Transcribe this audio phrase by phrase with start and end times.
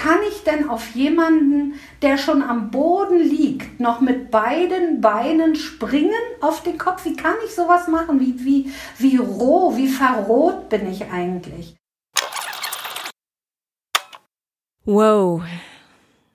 [0.00, 6.22] kann ich denn auf jemanden, der schon am Boden liegt, noch mit beiden Beinen springen
[6.40, 7.04] auf den Kopf?
[7.04, 8.18] Wie kann ich sowas machen?
[8.18, 11.76] Wie, wie, wie roh, wie verroht bin ich eigentlich?
[14.86, 15.42] Wow.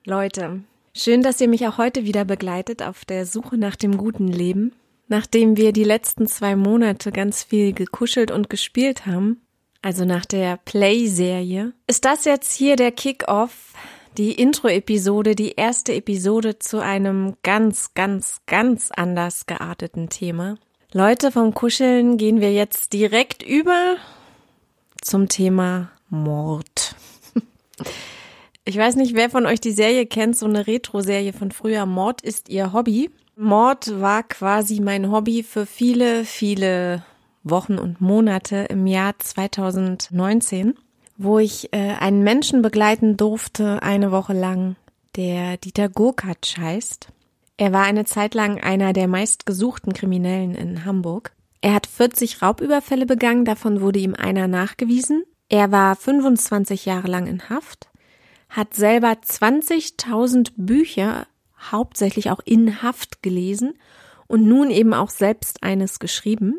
[0.04, 0.60] Leute,
[0.96, 4.74] schön, dass ihr mich auch heute wieder begleitet auf der Suche nach dem guten Leben.
[5.08, 9.40] Nachdem wir die letzten zwei Monate ganz viel gekuschelt und gespielt haben,
[9.86, 13.72] also nach der Play-Serie, ist das jetzt hier der Kick-Off,
[14.18, 20.56] die Intro-Episode, die erste Episode zu einem ganz, ganz, ganz anders gearteten Thema.
[20.92, 23.94] Leute, vom Kuscheln gehen wir jetzt direkt über
[25.00, 26.96] zum Thema Mord.
[28.68, 31.86] Ich weiß nicht, wer von euch die Serie kennt, so eine Retro-Serie von früher.
[31.86, 33.12] Mord ist ihr Hobby.
[33.36, 37.04] Mord war quasi mein Hobby für viele, viele
[37.48, 40.74] Wochen und Monate im Jahr 2019,
[41.16, 44.76] wo ich äh, einen Menschen begleiten durfte eine Woche lang,
[45.16, 47.08] der Dieter Gurkatsch heißt.
[47.56, 51.32] Er war eine Zeit lang einer der meistgesuchten Kriminellen in Hamburg.
[51.62, 55.24] Er hat 40 Raubüberfälle begangen, davon wurde ihm einer nachgewiesen.
[55.48, 57.88] Er war 25 Jahre lang in Haft,
[58.48, 61.26] hat selber 20.000 Bücher
[61.70, 63.74] hauptsächlich auch in Haft gelesen
[64.26, 66.58] und nun eben auch selbst eines geschrieben.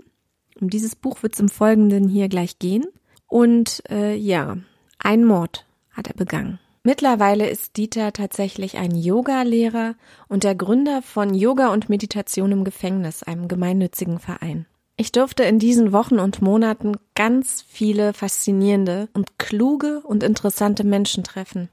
[0.59, 2.85] Um dieses Buch wird es im Folgenden hier gleich gehen.
[3.27, 4.57] Und äh, ja,
[4.99, 6.59] ein Mord hat er begangen.
[6.83, 9.95] Mittlerweile ist Dieter tatsächlich ein Yoga-Lehrer
[10.29, 14.65] und der Gründer von Yoga und Meditation im Gefängnis, einem gemeinnützigen Verein.
[14.95, 21.23] Ich durfte in diesen Wochen und Monaten ganz viele faszinierende und kluge und interessante Menschen
[21.23, 21.69] treffen.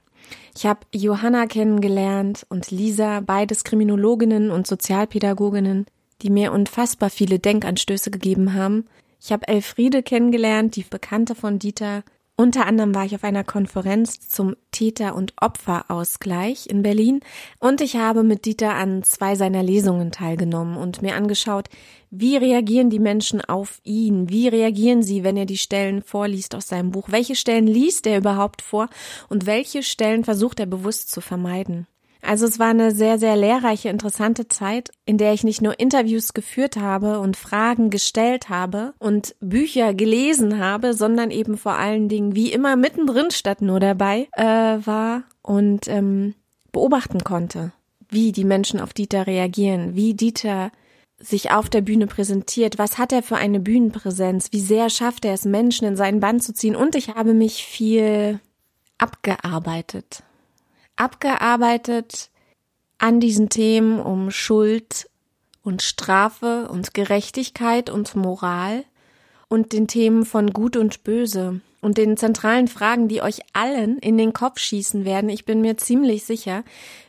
[0.55, 5.85] Ich habe Johanna kennengelernt und Lisa, beides Kriminologinnen und Sozialpädagoginnen,
[6.21, 8.85] die mir unfassbar viele Denkanstöße gegeben haben.
[9.19, 12.03] Ich habe Elfriede kennengelernt, die Bekannte von Dieter,
[12.37, 17.21] unter anderem war ich auf einer Konferenz zum Täter- und Opferausgleich in Berlin
[17.59, 21.69] und ich habe mit Dieter an zwei seiner Lesungen teilgenommen und mir angeschaut,
[22.11, 24.29] wie reagieren die Menschen auf ihn?
[24.29, 27.07] Wie reagieren sie, wenn er die Stellen vorliest aus seinem Buch?
[27.09, 28.89] Welche Stellen liest er überhaupt vor
[29.29, 31.87] und welche Stellen versucht er bewusst zu vermeiden?
[32.25, 36.33] Also es war eine sehr, sehr lehrreiche, interessante Zeit, in der ich nicht nur Interviews
[36.33, 42.35] geführt habe und Fragen gestellt habe und Bücher gelesen habe, sondern eben vor allen Dingen
[42.35, 46.33] wie immer mittendrin statt nur dabei äh, war und ähm,
[46.71, 47.71] beobachten konnte,
[48.09, 50.71] wie die Menschen auf Dieter reagieren, wie Dieter
[51.17, 55.33] sich auf der Bühne präsentiert, was hat er für eine Bühnenpräsenz, wie sehr schafft er
[55.33, 56.75] es, Menschen in seinen Bann zu ziehen.
[56.75, 58.39] Und ich habe mich viel
[58.97, 60.24] abgearbeitet
[60.95, 62.29] abgearbeitet
[62.97, 65.09] an diesen Themen um Schuld
[65.63, 68.83] und Strafe und Gerechtigkeit und Moral
[69.47, 74.17] und den Themen von Gut und Böse und den zentralen Fragen, die euch allen in
[74.17, 75.29] den Kopf schießen werden.
[75.29, 76.63] Ich bin mir ziemlich sicher,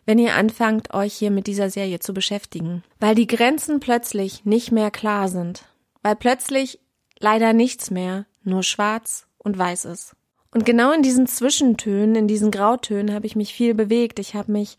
[0.04, 2.82] wenn ihr anfangt, euch hier mit dieser Serie zu beschäftigen.
[3.00, 5.64] Weil die Grenzen plötzlich nicht mehr klar sind.
[6.02, 6.78] Weil plötzlich
[7.18, 10.14] leider nichts mehr nur schwarz und weiß ist.
[10.50, 14.18] Und genau in diesen Zwischentönen, in diesen Grautönen habe ich mich viel bewegt.
[14.18, 14.78] Ich habe mich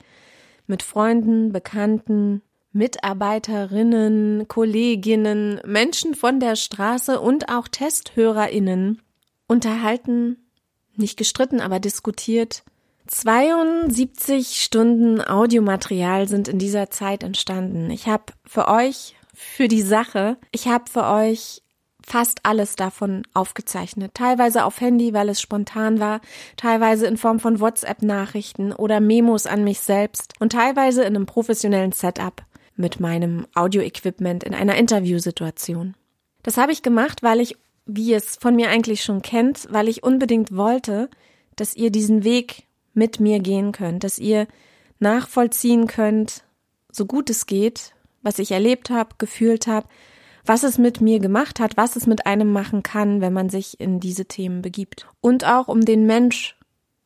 [0.66, 2.42] mit Freunden, Bekannten,
[2.72, 9.02] Mitarbeiterinnen, Kolleginnen, Menschen von der Straße und auch Testhörerinnen
[9.48, 10.38] unterhalten,
[10.96, 12.64] nicht gestritten, aber diskutiert.
[13.08, 17.90] 72 Stunden Audiomaterial sind in dieser Zeit entstanden.
[17.90, 21.62] Ich habe für euch, für die Sache, ich habe für euch
[22.08, 24.14] fast alles davon aufgezeichnet.
[24.14, 26.22] Teilweise auf Handy, weil es spontan war,
[26.56, 31.92] teilweise in Form von WhatsApp-Nachrichten oder Memos an mich selbst und teilweise in einem professionellen
[31.92, 32.44] Setup
[32.78, 35.96] mit meinem Audio-Equipment in einer Interviewsituation.
[36.44, 39.90] Das habe ich gemacht, weil ich, wie ihr es von mir eigentlich schon kennt, weil
[39.90, 41.10] ich unbedingt wollte,
[41.58, 44.48] dass ihr diesen Weg mit mir gehen könnt, dass ihr
[45.00, 46.46] nachvollziehen könnt,
[46.90, 49.88] so gut es geht, was ich erlebt habe, gefühlt habe,
[50.48, 53.80] was es mit mir gemacht hat, was es mit einem machen kann, wenn man sich
[53.80, 55.08] in diese Themen begibt.
[55.22, 56.56] Und auch um den Mensch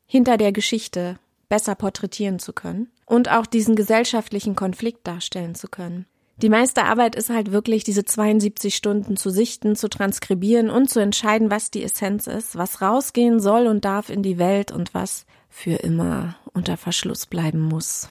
[0.06, 1.18] hinter der Geschichte
[1.50, 6.06] besser porträtieren zu können und auch diesen gesellschaftlichen Konflikt darstellen zu können.
[6.38, 11.00] Die meiste Arbeit ist halt wirklich, diese 72 Stunden zu sichten, zu transkribieren und zu
[11.00, 15.26] entscheiden, was die Essenz ist, was rausgehen soll und darf in die Welt und was
[15.50, 18.08] für immer unter Verschluss bleiben muss.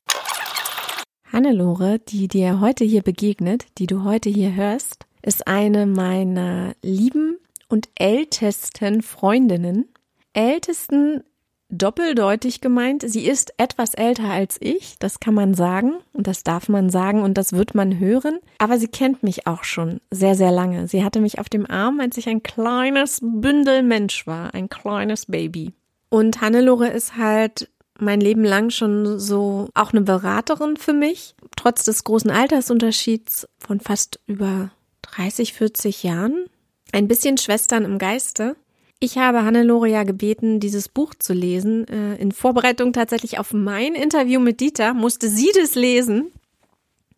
[1.33, 7.39] Hannelore, die dir heute hier begegnet, die du heute hier hörst, ist eine meiner lieben
[7.69, 9.89] und ältesten Freundinnen.
[10.33, 11.23] Ältesten
[11.71, 13.05] doppeldeutig gemeint.
[13.07, 17.23] Sie ist etwas älter als ich, das kann man sagen und das darf man sagen
[17.23, 18.39] und das wird man hören.
[18.59, 20.89] Aber sie kennt mich auch schon sehr, sehr lange.
[20.89, 25.27] Sie hatte mich auf dem Arm, als ich ein kleines Bündel Mensch war, ein kleines
[25.27, 25.73] Baby.
[26.09, 31.85] Und Hannelore ist halt mein Leben lang schon so auch eine Beraterin für mich, trotz
[31.85, 34.71] des großen Altersunterschieds von fast über
[35.03, 36.47] 30, 40 Jahren.
[36.93, 38.57] Ein bisschen Schwestern im Geiste.
[38.99, 41.89] Ich habe Hannelore ja gebeten, dieses Buch zu lesen.
[41.89, 46.33] Äh, in Vorbereitung tatsächlich auf mein Interview mit Dieter musste sie das lesen.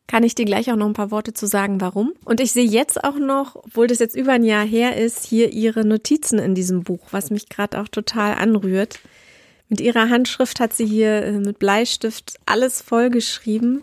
[0.06, 2.12] Kann ich dir gleich auch noch ein paar Worte zu sagen, warum.
[2.24, 5.52] Und ich sehe jetzt auch noch, obwohl das jetzt über ein Jahr her ist, hier
[5.52, 9.00] ihre Notizen in diesem Buch, was mich gerade auch total anrührt.
[9.68, 13.82] Mit ihrer Handschrift hat sie hier äh, mit Bleistift alles vollgeschrieben.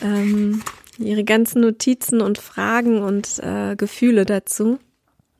[0.00, 0.62] Ähm,
[0.98, 4.78] ihre ganzen Notizen und Fragen und äh, Gefühle dazu.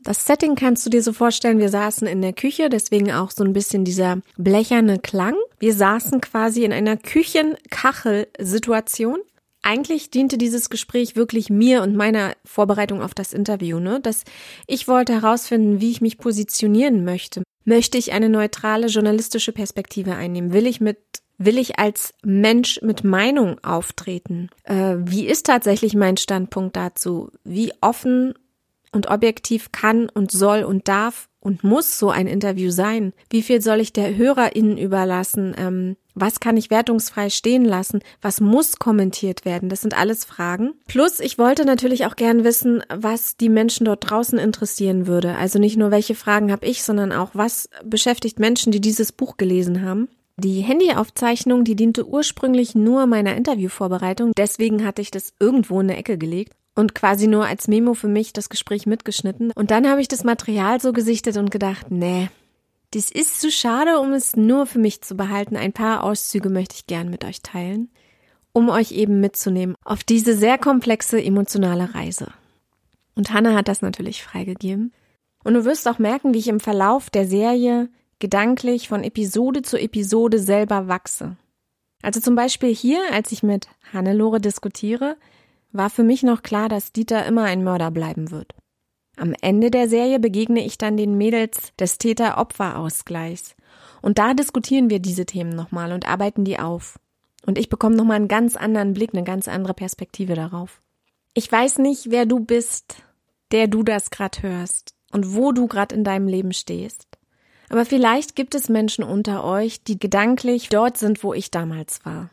[0.07, 3.43] Das Setting kannst du dir so vorstellen, wir saßen in der Küche, deswegen auch so
[3.43, 5.35] ein bisschen dieser blecherne Klang.
[5.59, 9.19] Wir saßen quasi in einer Küchenkachelsituation.
[9.63, 13.99] Eigentlich diente dieses Gespräch wirklich mir und meiner Vorbereitung auf das Interview, ne?
[14.01, 14.23] Dass
[14.69, 17.43] ich wollte herausfinden, wie ich mich positionieren möchte.
[17.65, 20.53] Möchte ich eine neutrale journalistische Perspektive einnehmen?
[20.53, 20.99] Will ich mit
[21.39, 24.49] Will ich als Mensch mit Meinung auftreten?
[24.65, 27.31] Äh, wie ist tatsächlich mein Standpunkt dazu?
[27.45, 28.35] Wie offen
[28.93, 33.13] und objektiv kann und soll und darf und muss so ein Interview sein?
[33.31, 35.55] Wie viel soll ich der HörerInnen überlassen?
[35.59, 38.01] Ähm, was kann ich wertungsfrei stehen lassen?
[38.23, 39.69] Was muss kommentiert werden?
[39.69, 40.73] Das sind alles Fragen.
[40.89, 45.37] Plus, ich wollte natürlich auch gern wissen, was die Menschen dort draußen interessieren würde.
[45.37, 49.37] Also nicht nur, welche Fragen habe ich, sondern auch, was beschäftigt Menschen, die dieses Buch
[49.37, 50.09] gelesen haben.
[50.39, 55.99] Die Handyaufzeichnung, die diente ursprünglich nur meiner Interviewvorbereitung, deswegen hatte ich das irgendwo in eine
[55.99, 59.51] Ecke gelegt und quasi nur als Memo für mich das Gespräch mitgeschnitten.
[59.55, 62.29] Und dann habe ich das Material so gesichtet und gedacht, nee,
[62.93, 65.57] dies ist zu schade, um es nur für mich zu behalten.
[65.57, 67.91] Ein paar Auszüge möchte ich gern mit euch teilen,
[68.53, 72.29] um euch eben mitzunehmen auf diese sehr komplexe emotionale Reise.
[73.15, 74.93] Und Hannah hat das natürlich freigegeben.
[75.45, 79.79] Und du wirst auch merken, wie ich im Verlauf der Serie gedanklich von Episode zu
[79.79, 81.37] Episode selber wachse.
[82.03, 85.17] Also zum Beispiel hier, als ich mit Hannelore diskutiere,
[85.73, 88.55] war für mich noch klar, dass Dieter immer ein Mörder bleiben wird.
[89.17, 93.57] Am Ende der Serie begegne ich dann den Mädels des Täter-Opfer-Ausgleichs.
[94.03, 96.99] Und da diskutieren wir diese Themen nochmal und arbeiten die auf.
[97.47, 100.83] Und ich bekomme nochmal einen ganz anderen Blick, eine ganz andere Perspektive darauf.
[101.33, 102.97] Ich weiß nicht, wer du bist,
[103.53, 107.16] der du das gerade hörst und wo du gerade in deinem Leben stehst.
[107.69, 112.31] Aber vielleicht gibt es Menschen unter euch, die gedanklich dort sind, wo ich damals war.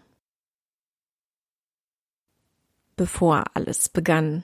[2.95, 4.43] Bevor alles begann,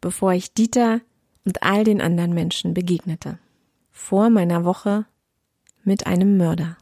[0.00, 1.00] bevor ich Dieter
[1.44, 3.38] und all den anderen Menschen begegnete.
[3.90, 5.06] Vor meiner Woche
[5.84, 6.76] mit einem Mörder.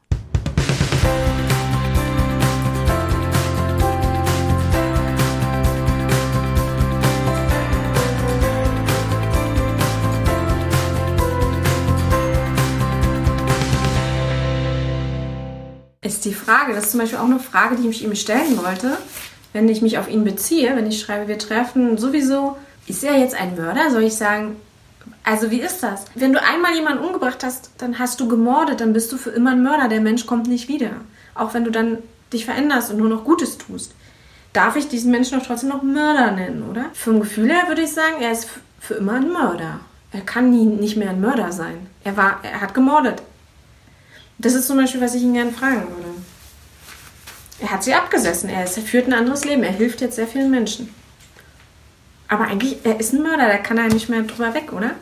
[16.03, 18.99] Ist die Frage, das ist zum Beispiel auch eine Frage, die ich ihm stellen wollte,
[19.53, 22.57] wenn ich mich auf ihn beziehe, wenn ich schreibe, wir treffen sowieso
[22.87, 23.91] ist er jetzt ein Mörder?
[23.91, 24.57] Soll ich sagen,
[25.25, 26.05] also wie ist das?
[26.15, 29.53] Wenn du einmal jemanden umgebracht hast, dann hast du gemordet, dann bist du für immer
[29.53, 29.89] ein Mörder.
[29.89, 30.91] Der Mensch kommt nicht wieder.
[31.35, 31.99] Auch wenn du dann
[32.33, 33.95] dich veränderst und nur noch Gutes tust.
[34.53, 36.87] Darf ich diesen Menschen doch trotzdem noch Mörder nennen, oder?
[36.93, 38.49] Vom Gefühl her würde ich sagen, er ist
[38.81, 39.81] für immer ein Mörder.
[40.13, 41.87] Er kann nie, nicht mehr ein Mörder sein.
[42.05, 43.23] Er, war, er hat gemordet.
[44.38, 46.08] Das ist zum Beispiel, was ich ihn gerne fragen würde.
[47.61, 48.48] Er hat sie abgesessen.
[48.48, 49.62] Er, ist, er führt ein anderes Leben.
[49.62, 50.93] Er hilft jetzt sehr vielen Menschen.
[52.29, 54.93] Aber eigentlich, er ist ein Mörder, da kann er nicht mehr drüber weg, oder?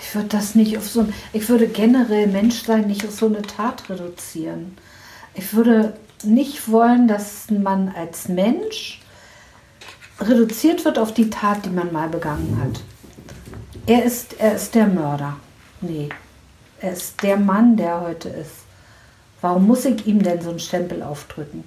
[0.00, 3.88] Ich würde das nicht auf so ich würde generell Menschsein nicht auf so eine Tat
[3.88, 4.76] reduzieren.
[5.34, 9.00] Ich würde nicht wollen, dass man als Mensch
[10.20, 12.82] reduziert wird auf die Tat, die man mal begangen hat.
[13.86, 15.36] Er ist, er ist der Mörder.
[15.80, 16.10] Nee,
[16.82, 18.64] er ist der Mann, der heute ist.
[19.40, 21.64] Warum muss ich ihm denn so einen Stempel aufdrücken?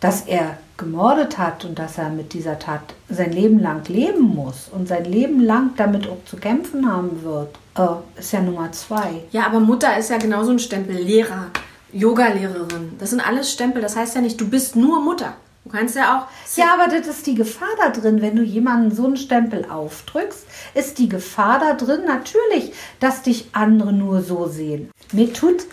[0.00, 4.68] dass er gemordet hat und dass er mit dieser Tat sein Leben lang leben muss
[4.72, 9.22] und sein Leben lang damit auch zu kämpfen haben wird, äh, ist ja Nummer zwei.
[9.30, 10.96] Ja, aber Mutter ist ja genauso ein Stempel.
[10.96, 11.48] Lehrer,
[11.92, 12.96] Yoga-Lehrerin.
[12.98, 13.82] Das sind alles Stempel.
[13.82, 15.34] Das heißt ja nicht, du bist nur Mutter.
[15.64, 16.56] Du kannst ja auch.
[16.56, 20.46] Ja, aber das ist die Gefahr da drin, wenn du jemanden so einen Stempel aufdrückst,
[20.74, 24.90] ist die Gefahr da drin natürlich, dass dich andere nur so sehen.
[25.12, 25.64] Mir tut,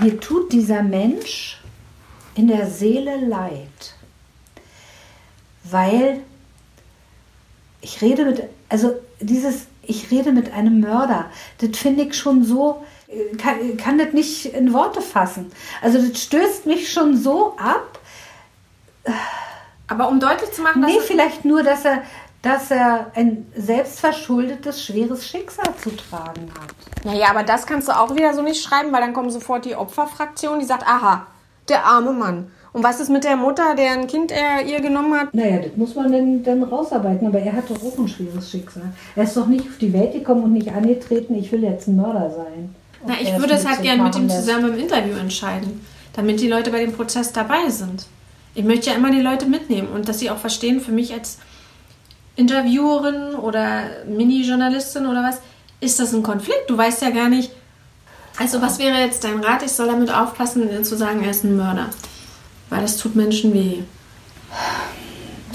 [0.00, 1.60] mir tut dieser Mensch
[2.34, 3.96] in der Seele leid,
[5.64, 6.20] weil
[7.80, 11.26] ich rede mit, also dieses, ich rede mit einem Mörder,
[11.58, 12.84] das finde ich schon so,
[13.36, 15.52] kann, kann das nicht in Worte fassen.
[15.82, 17.91] Also das stößt mich schon so ab.
[19.88, 20.90] Aber um deutlich zu machen, dass.
[20.90, 22.02] Nee, vielleicht nur, dass er,
[22.40, 27.04] dass er ein selbstverschuldetes, schweres Schicksal zu tragen hat.
[27.04, 29.76] Naja, aber das kannst du auch wieder so nicht schreiben, weil dann kommt sofort die
[29.76, 31.26] Opferfraktion, die sagt, aha,
[31.68, 32.50] der arme Mann.
[32.72, 35.34] Und was ist mit der Mutter, deren Kind er ihr genommen hat?
[35.34, 38.84] Naja, das muss man dann, dann rausarbeiten, aber er hatte auch ein schweres Schicksal.
[39.14, 41.96] Er ist doch nicht auf die Welt gekommen und nicht angetreten, ich will jetzt ein
[41.96, 42.74] Mörder sein.
[43.06, 46.70] Na, ich würde es halt gerne mit ihm zusammen im Interview entscheiden, damit die Leute
[46.70, 48.06] bei dem Prozess dabei sind.
[48.54, 51.38] Ich möchte ja immer die Leute mitnehmen und dass sie auch verstehen, für mich als
[52.36, 55.38] Interviewerin oder Mini-Journalistin oder was,
[55.80, 56.68] ist das ein Konflikt?
[56.68, 57.50] Du weißt ja gar nicht.
[58.38, 59.62] Also, was wäre jetzt dein Rat?
[59.62, 61.90] Ich soll damit aufpassen, zu sagen, er ist ein Mörder.
[62.70, 63.82] Weil das tut Menschen weh.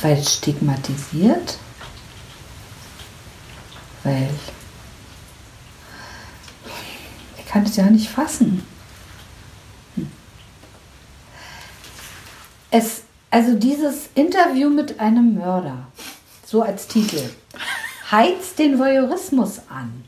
[0.02, 1.58] Weil stigmatisiert.
[4.04, 4.30] Weil.
[7.38, 8.64] Ich kann es ja nicht fassen.
[12.72, 15.78] Es, also dieses Interview mit einem Mörder,
[16.46, 17.22] so als Titel,
[18.12, 20.04] heizt den Voyeurismus an.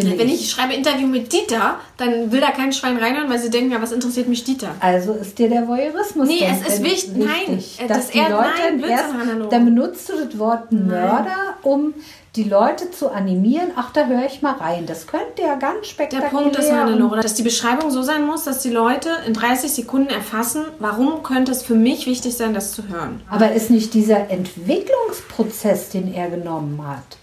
[0.00, 3.72] Wenn ich schreibe Interview mit Dieter, dann will da kein Schwein reinhören, weil sie denken,
[3.72, 4.72] ja, was interessiert mich Dieter?
[4.78, 8.18] Also ist dir der Voyeurismus Nee, es ist wichtig- nein, wichtig, äh, dass das die
[8.18, 9.04] er- Leute nein, erst,
[9.50, 11.94] dann benutzt du das Wort Mörder, um
[12.36, 13.70] die Leute zu animieren.
[13.76, 14.86] Ach, da höre ich mal rein.
[14.86, 16.30] Das könnte ja ganz Der spektakulär.
[16.30, 19.70] Punkt ist, und- Hannelore, dass die Beschreibung so sein muss, dass die Leute in 30
[19.72, 23.22] Sekunden erfassen, warum könnte es für mich wichtig sein, das zu hören.
[23.28, 27.18] Aber ist nicht dieser Entwicklungsprozess, den er genommen hat,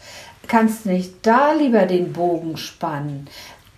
[0.48, 3.30] kannst du nicht da lieber den Bogen spannen?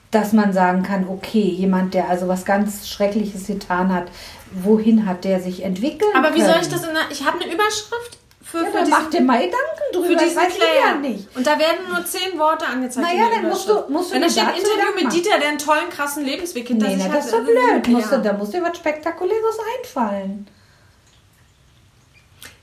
[0.09, 4.05] Dass man sagen kann, okay, jemand, der also was ganz Schreckliches getan hat,
[4.53, 6.09] wohin hat der sich entwickelt?
[6.15, 6.71] Aber wie soll ich können?
[6.71, 7.03] das in der...
[7.11, 8.17] Ich habe eine Überschrift
[8.51, 10.07] für, Ja, für diesen, mach dir mal Gedanken drüber.
[10.07, 10.85] für diesen weiß Player.
[10.87, 11.35] ja nicht.
[11.35, 13.05] Und da werden nur zehn Worte angezeigt.
[13.07, 15.13] Naja, dann musst du- musst du Wenn da steht dazu Interview mit.
[15.13, 17.17] Dieter, der einen tollen, krassen Lebensweg hinter Nee, sich na, hat.
[17.19, 17.87] das ist doch blöd.
[17.89, 20.47] Musst du, da muss dir was Spektakuläres einfallen.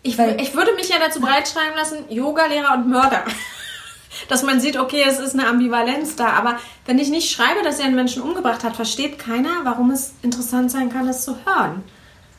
[0.03, 3.25] Ich, Weil- ich würde mich ja dazu breitschreiben lassen, Yoga-Lehrer und Mörder.
[4.29, 6.29] Dass man sieht, okay, es ist eine Ambivalenz da.
[6.35, 10.13] Aber wenn ich nicht schreibe, dass er einen Menschen umgebracht hat, versteht keiner, warum es
[10.23, 11.83] interessant sein kann, das zu hören.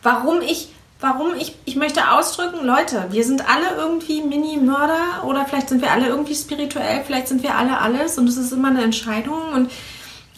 [0.01, 5.69] Warum ich, warum ich, ich möchte ausdrücken, Leute, wir sind alle irgendwie Mini-Mörder oder vielleicht
[5.69, 8.83] sind wir alle irgendwie spirituell, vielleicht sind wir alle alles und es ist immer eine
[8.83, 9.71] Entscheidung und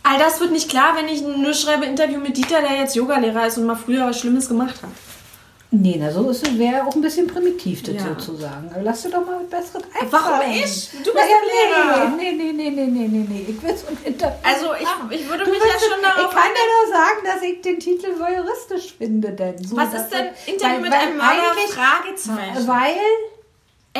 [0.03, 3.47] all das wird nicht klar, wenn ich nur schreibe Interview mit Dieter, der jetzt Yogalehrer
[3.47, 5.06] ist und mal früher was Schlimmes gemacht hat.
[5.69, 8.01] Nee, na so ist es wäre auch ein bisschen primitiv, das Ja.
[8.05, 8.71] sozusagen.
[8.83, 10.11] Lass dir doch mal was Besseres einfallen.
[10.11, 10.89] Warum ich?
[10.91, 12.09] Du bist naja, Lehrer.
[12.15, 13.45] Nee, nee, nee, nee, nee, nee, nee.
[13.49, 16.67] Ich will Interview Also ich, ich würde Du mich ja schon darauf Ich kann dir
[16.71, 19.75] nur sagen, dass ich den Titel voyeuristisch finde, denn so.
[19.75, 21.41] Was ist denn er- Interview mit einem Mörder?
[21.69, 22.67] Fragezeichen.
[22.67, 22.95] Weil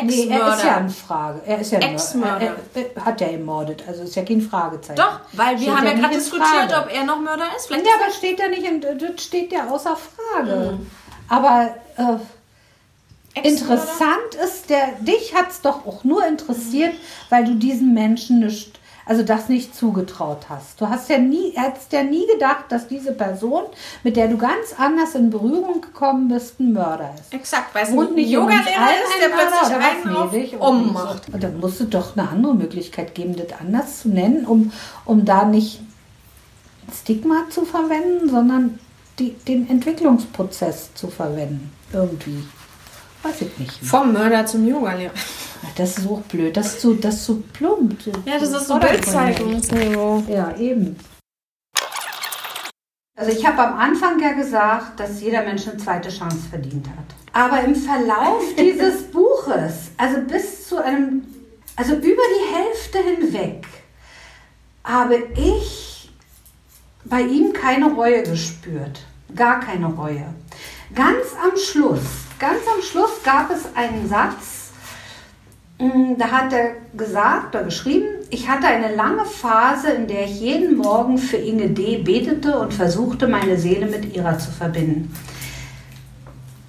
[0.04, 1.42] Nee, er ist ja eine Frage.
[1.46, 2.40] Er ist ja ein Ex-Mörder.
[2.46, 2.56] Mörder.
[2.96, 4.96] Er, hat ja gemordet, also ist ja kein Fragezeichen.
[4.98, 6.76] Doch, weil wir Steht haben ja gerade diskutiert, Frage.
[6.88, 7.66] ob er noch Mörder ist.
[7.66, 10.78] Vielleicht Ja, aber steht ja nicht, in, das steht ja außer Frage.
[11.28, 16.94] Aber äh, interessant ist, der, dich hat es doch auch nur interessiert,
[17.30, 20.80] weil du diesen Menschen nicht, also das nicht zugetraut hast.
[20.80, 23.64] Du hast ja nie, hättest ja nie gedacht, dass diese Person,
[24.04, 27.34] mit der du ganz anders in Berührung gekommen bist, ein Mörder ist.
[27.34, 31.30] Exakt, weil es Und nicht Yoga-Lehrer ist, der plötzlich einen auf ummacht.
[31.34, 34.72] Und dann musst du doch eine andere Möglichkeit geben, das anders zu nennen, um,
[35.06, 35.82] um da nicht
[37.02, 38.80] Stigma zu verwenden, sondern
[39.20, 41.72] die, den Entwicklungsprozess zu verwenden.
[41.92, 42.44] Irgendwie.
[43.24, 43.84] Weiß ich nicht.
[43.84, 45.14] Vom Mörder zum Yoga-Lehrer.
[45.76, 46.56] Das ist auch blöd.
[46.56, 47.98] Das ist so, das ist so plump.
[48.26, 48.78] Ja, das ist so.
[48.78, 50.24] Bildzeitungsniveau.
[50.28, 50.96] Ja, eben.
[53.18, 57.06] Also ich habe am Anfang ja gesagt, dass jeder Mensch eine zweite Chance verdient hat.
[57.34, 61.24] Aber im Verlauf dieses Buches, also bis zu einem,
[61.76, 63.66] also über die Hälfte hinweg,
[64.84, 65.97] habe ich
[67.10, 69.02] bei ihm keine Reue gespürt.
[69.36, 70.26] Gar keine Reue.
[70.96, 72.02] Ganz am Schluss,
[72.40, 74.58] ganz am Schluss gab es einen Satz,
[75.80, 80.42] Mm, da hat er gesagt oder geschrieben, ich hatte eine lange Phase, in der ich
[80.42, 81.98] jeden Morgen für Inge D.
[81.98, 85.14] betete und versuchte, meine Seele mit ihrer zu verbinden.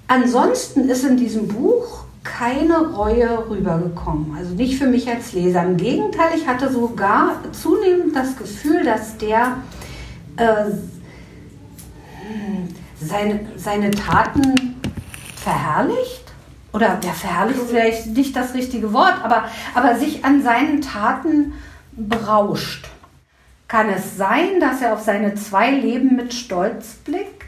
[0.07, 4.35] Ansonsten ist in diesem Buch keine Reue rübergekommen.
[4.37, 5.63] Also nicht für mich als Leser.
[5.63, 9.57] Im Gegenteil, ich hatte sogar zunehmend das Gefühl, dass der
[10.39, 10.71] äh,
[12.99, 14.75] seine, seine Taten
[15.35, 16.25] verherrlicht.
[16.71, 21.53] Oder ja, verherrlicht ist vielleicht nicht das richtige Wort, aber, aber sich an seinen Taten
[21.91, 22.87] berauscht.
[23.67, 27.43] Kann es sein, dass er auf seine zwei Leben mit Stolz blickt?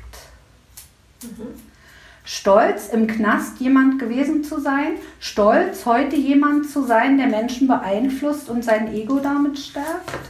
[2.23, 4.93] Stolz, im Knast jemand gewesen zu sein?
[5.19, 10.29] Stolz, heute jemand zu sein, der Menschen beeinflusst und sein Ego damit stärkt?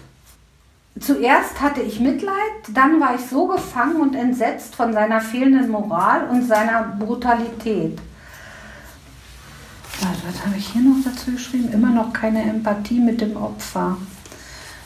[1.00, 2.34] Zuerst hatte ich Mitleid,
[2.74, 7.98] dann war ich so gefangen und entsetzt von seiner fehlenden Moral und seiner Brutalität.
[10.00, 11.72] was habe ich hier noch dazu geschrieben?
[11.72, 13.98] Immer noch keine Empathie mit dem Opfer.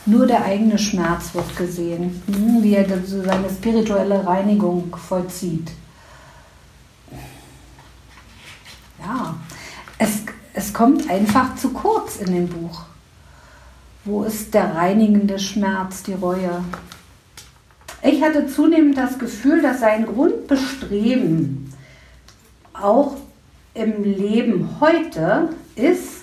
[0.06, 5.72] Nur der eigene Schmerz wird gesehen, hm, wie er seine spirituelle Reinigung vollzieht.
[9.00, 9.34] Ja,
[9.98, 10.22] es,
[10.54, 12.84] es kommt einfach zu kurz in dem Buch.
[14.06, 16.62] Wo ist der reinigende Schmerz, die Reue?
[18.04, 21.74] Ich hatte zunehmend das Gefühl, dass sein Grundbestreben
[22.72, 23.16] auch
[23.74, 26.22] im Leben heute ist,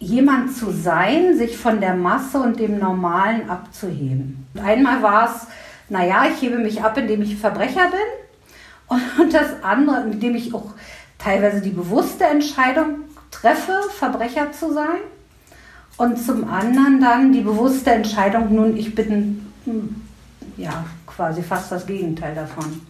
[0.00, 4.46] jemand zu sein, sich von der Masse und dem Normalen abzuheben.
[4.62, 5.46] Einmal war es,
[5.88, 8.98] naja, ich hebe mich ab, indem ich Verbrecher bin.
[9.18, 10.74] Und das andere, indem ich auch
[11.16, 15.00] teilweise die bewusste Entscheidung treffe, Verbrecher zu sein.
[15.98, 20.02] Und zum anderen dann die bewusste Entscheidung, nun, ich bin hm,
[20.58, 22.82] ja quasi fast das Gegenteil davon.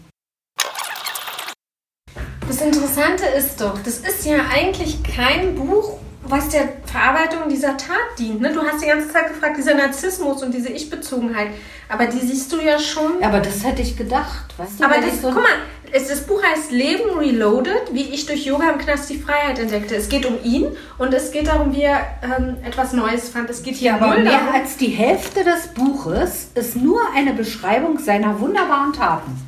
[2.49, 8.19] Das Interessante ist doch, das ist ja eigentlich kein Buch, was der Verarbeitung dieser Tat
[8.19, 8.41] dient.
[8.41, 8.53] Ne?
[8.53, 11.49] Du hast die ganze Zeit gefragt, dieser Narzissmus und diese Ich-Bezogenheit.
[11.89, 13.23] Aber die siehst du ja schon.
[13.23, 14.53] Aber das hätte ich gedacht.
[14.57, 15.59] Weißt du, aber das, so guck mal,
[16.05, 19.95] das Buch heißt Leben Reloaded, wie ich durch Yoga im Knast die Freiheit entdeckte.
[19.95, 20.67] Es geht um ihn
[20.99, 23.49] und es geht darum, wie er ähm, etwas Neues fand.
[23.49, 24.55] Es geht hier ja, aber mehr darum.
[24.55, 29.41] als die Hälfte des Buches ist nur eine Beschreibung seiner wunderbaren Taten.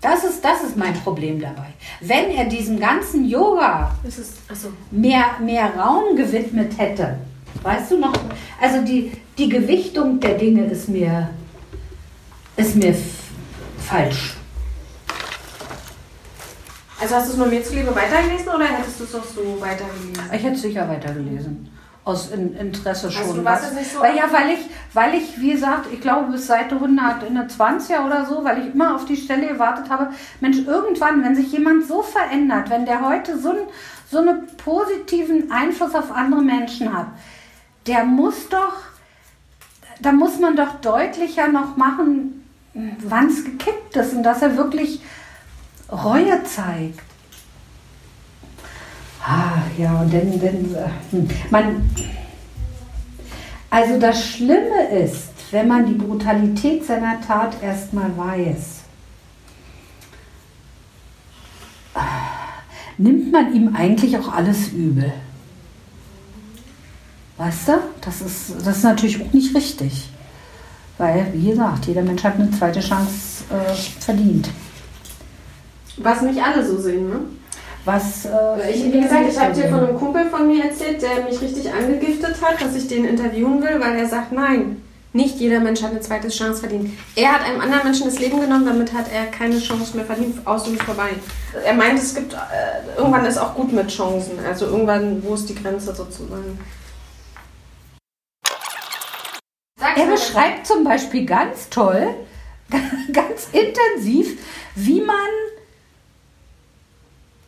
[0.00, 1.72] Das ist, das ist mein Problem dabei.
[2.00, 4.68] Wenn er diesem ganzen Yoga ist, also.
[4.90, 7.18] mehr, mehr Raum gewidmet hätte,
[7.62, 8.12] weißt du noch,
[8.60, 11.30] also die, die Gewichtung der Dinge ist mir,
[12.56, 12.94] ist mir
[13.86, 14.36] falsch.
[17.00, 20.24] Also hast du es nur mir zuliebe weitergelesen oder hättest du es auch so weitergelesen?
[20.32, 21.70] Ich hätte es sicher weitergelesen
[22.06, 23.22] aus Interesse schon.
[23.26, 24.60] Also, was, nicht so weil, ja, weil ich,
[24.94, 29.06] weil ich, wie gesagt, ich glaube bis Seite 120er oder so, weil ich immer auf
[29.06, 33.50] die Stelle gewartet habe, Mensch, irgendwann, wenn sich jemand so verändert, wenn der heute so,
[33.50, 33.58] ein,
[34.08, 37.08] so einen positiven Einfluss auf andere Menschen hat,
[37.88, 38.74] der muss doch,
[40.00, 42.35] da muss man doch deutlicher noch machen,
[43.04, 45.00] wann es gekippt ist und dass er wirklich
[45.90, 47.00] Reue zeigt.
[49.24, 51.90] Ah, ja, und dann, dann äh, man,
[53.70, 58.82] also das Schlimme ist, wenn man die Brutalität seiner Tat erstmal weiß,
[62.98, 65.12] nimmt man ihm eigentlich auch alles übel.
[67.36, 67.72] Weißt du?
[68.00, 70.10] Das ist, das ist natürlich auch nicht richtig.
[70.98, 74.48] Weil, wie gesagt, jeder Mensch hat eine zweite Chance äh, verdient.
[75.98, 77.20] Was nicht alle so sehen, ne?
[77.84, 81.24] Was, äh, ich, wie gesagt, ich habe dir von einem Kumpel von mir erzählt, der
[81.24, 84.82] mich richtig angegiftet hat, dass ich den interviewen will, weil er sagt, nein,
[85.12, 86.90] nicht jeder Mensch hat eine zweite Chance verdient.
[87.14, 90.46] Er hat einem anderen Menschen das Leben genommen, damit hat er keine Chance mehr verdient,
[90.46, 91.10] aus und vorbei.
[91.64, 94.32] Er meint, es gibt, äh, irgendwann ist auch gut mit Chancen.
[94.46, 96.58] Also irgendwann, wo ist die Grenze sozusagen?
[99.96, 102.14] Er beschreibt zum Beispiel ganz toll,
[103.12, 104.38] ganz intensiv,
[104.74, 105.16] wie man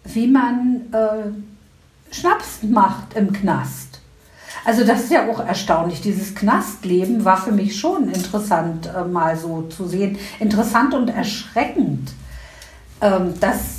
[0.05, 4.01] wie man äh, Schnaps macht im Knast.
[4.65, 6.01] Also das ist ja auch erstaunlich.
[6.01, 10.19] Dieses Knastleben war für mich schon interessant äh, mal so zu sehen.
[10.41, 12.13] Interessant und erschreckend.
[13.03, 13.78] Ähm, das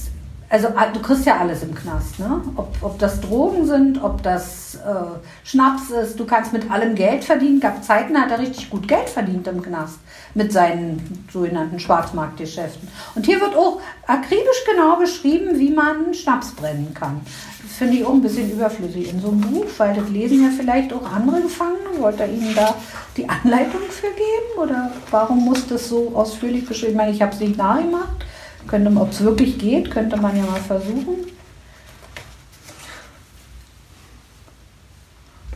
[0.49, 2.41] also ah, du kriegst ja alles im Knast, ne?
[2.55, 7.23] Ob, ob das Drogen sind, ob das äh, Schnaps ist, du kannst mit allem Geld
[7.23, 7.59] verdienen.
[7.59, 9.99] Gab Zeiten, hat er richtig gut Geld verdient im Knast
[10.33, 12.87] mit seinen sogenannten Schwarzmarktgeschäften.
[13.13, 17.21] Und hier wird auch akribisch genau beschrieben, wie man Schnaps brennen kann.
[17.67, 20.91] Finde ich auch ein bisschen überflüssig in so einem Buch, weil das lesen ja vielleicht
[20.93, 21.99] auch andere Gefangene.
[21.99, 22.73] Wollte er ihnen da
[23.15, 24.59] die Anleitung für geben?
[24.59, 26.93] Oder warum muss das so ausführlich beschrieben?
[26.93, 28.25] Ich meine, ich habe es nicht nachgemacht.
[28.69, 31.25] Könnte, ob es wirklich geht, könnte man ja mal versuchen.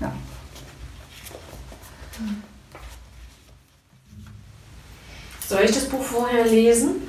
[0.02, 0.12] Ja.
[5.48, 7.08] Soll ich das Buch vorher lesen?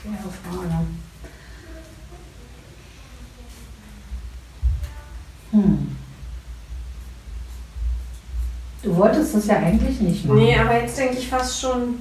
[0.00, 0.86] Schwere Frage.
[5.50, 6.01] Hm.
[8.82, 10.40] Du wolltest das ja eigentlich nicht machen.
[10.40, 12.00] Nee, aber jetzt denke ich fast schon.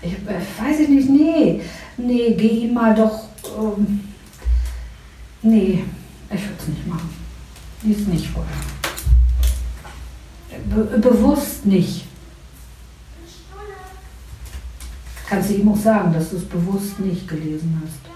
[0.00, 1.60] Ich äh, weiß ich nicht, nee.
[1.96, 3.24] Nee, geh ihm mal doch.
[3.58, 4.00] Ähm,
[5.42, 5.84] nee,
[6.30, 7.10] ich würde es nicht machen.
[7.82, 8.50] Lies nicht vorher.
[10.70, 12.06] Be bewusst nicht.
[15.28, 18.14] Kannst du ihm auch sagen, dass du es bewusst nicht gelesen hast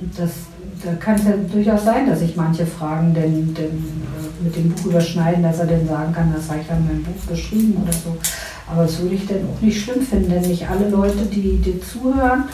[0.00, 0.30] das,
[0.84, 4.70] da kann es ja durchaus sein, dass sich manche Fragen denn, denn äh, mit dem
[4.70, 7.92] Buch überschneiden, dass er denn sagen kann, das habe ich an meinem Buch geschrieben oder
[7.92, 8.16] so.
[8.70, 11.80] Aber das würde ich dann auch nicht schlimm finden, denn nicht alle Leute, die dir
[11.80, 12.44] zuhören,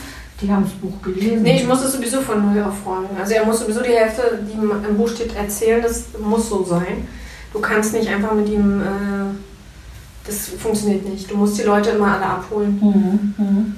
[0.41, 1.43] die haben das Buch gelesen.
[1.43, 3.17] Nee, ich muss es sowieso von null auf folgen.
[3.19, 5.83] Also er muss sowieso die Hälfte, die im Buch steht, erzählen.
[5.83, 7.07] Das muss so sein.
[7.53, 8.81] Du kannst nicht einfach mit ihm...
[8.81, 9.35] Äh,
[10.27, 11.31] das funktioniert nicht.
[11.31, 12.79] Du musst die Leute immer alle abholen.
[12.81, 13.75] Mhm, mhm.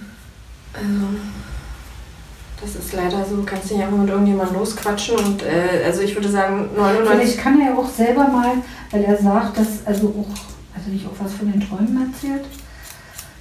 [0.72, 1.06] Also,
[2.60, 3.36] das ist leider so.
[3.36, 5.16] Du kannst nicht einfach mit irgendjemandem losquatschen.
[5.16, 7.08] Und äh, also ich würde sagen, 99...
[7.08, 8.52] Vielleicht kann er ja auch selber mal,
[8.90, 12.44] weil er sagt, dass also auch, also nicht auch was von den Träumen erzählt,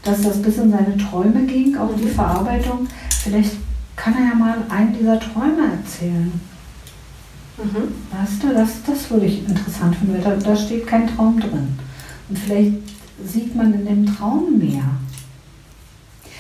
[0.04, 2.88] dass das bis in seine Träume ging, auch die Verarbeitung.
[3.24, 3.54] Vielleicht
[3.96, 6.40] kann er ja mal einen dieser Träume erzählen.
[7.58, 7.96] Mhm.
[8.12, 11.80] Weißt du, das, das würde ich interessant finden, weil da, da steht kein Traum drin.
[12.30, 12.74] Und vielleicht
[13.24, 14.84] sieht man in dem Traum mehr.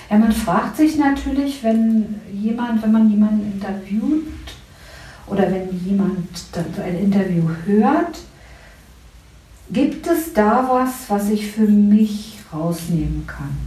[0.09, 4.27] Ja, man fragt sich natürlich, wenn jemand, wenn man jemanden interviewt
[5.27, 6.27] oder wenn jemand
[6.83, 8.19] ein Interview hört,
[9.71, 13.57] gibt es da was, was ich für mich rausnehmen kann?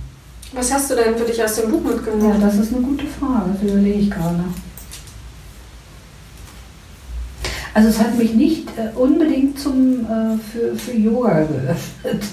[0.52, 2.40] Was hast du denn für dich aus dem Buch mitgenommen?
[2.40, 4.44] Ja, das ist eine gute Frage, das überlege ich gerade.
[7.74, 12.24] Also es hat mich nicht äh, unbedingt zum, äh, für, für Yoga geöffnet.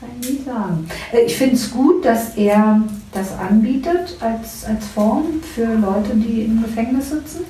[0.00, 0.88] Kann ich sagen.
[1.12, 2.82] Äh, ich finde es gut, dass er
[3.12, 7.40] das anbietet als, als Form für Leute, die im Gefängnis sitzen.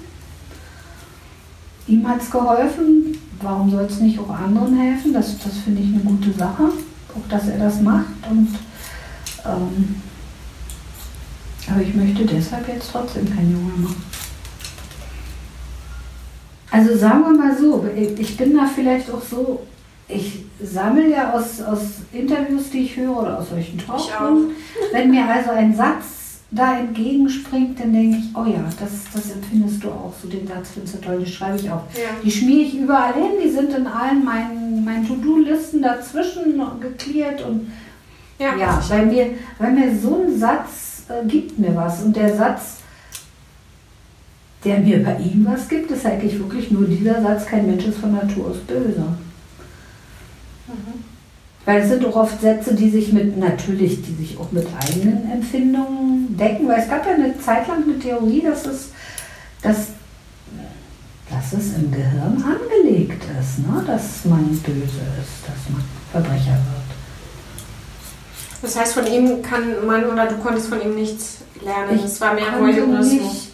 [1.87, 3.17] Ihm hat es geholfen.
[3.41, 5.13] Warum soll es nicht auch anderen helfen?
[5.13, 6.65] Das, das finde ich eine gute Sache.
[6.65, 8.07] Auch, dass er das macht.
[8.29, 8.49] Und,
[9.45, 9.97] ähm,
[11.71, 14.03] aber ich möchte deshalb jetzt trotzdem kein Yoga machen.
[16.73, 19.63] Also sagen wir mal so, ich bin da vielleicht auch so,
[20.13, 21.81] ich sammle ja aus, aus
[22.13, 24.51] Interviews, die ich höre oder aus solchen Talkshows.
[24.93, 26.21] Wenn mir also ein Satz
[26.51, 30.71] da entgegenspringt, dann denke ich, oh ja, das, das empfindest du auch so, den Satz
[30.75, 31.85] findest du toll, die schreibe ich auch.
[31.95, 32.11] Ja.
[32.25, 37.71] Die schmiere ich überall hin, die sind in allen meinen, meinen To-Do-Listen dazwischen geklärt und
[38.39, 39.27] Ja, ja, weil mir,
[39.59, 42.79] weil mir so ein Satz äh, gibt mir was und der Satz,
[44.65, 47.99] der mir bei ihm was gibt, ist eigentlich wirklich nur dieser Satz, kein Mensch ist
[47.99, 49.05] von Natur aus böse.
[51.67, 55.31] Weil es sind auch oft Sätze, die sich mit, natürlich, die sich auch mit eigenen
[55.31, 58.89] Empfindungen decken, weil es gab ja eine Zeit lang eine Theorie, dass es,
[59.63, 59.77] dass,
[61.31, 63.83] dass es im Gehirn angelegt ist, ne?
[63.87, 66.91] dass man böse ist, dass man Verbrecher wird.
[68.63, 71.95] Das heißt, von ihm kann man oder du konntest von ihm nichts lernen.
[71.97, 73.13] Ich Es war mehr Voyeurismus.
[73.13, 73.49] nicht-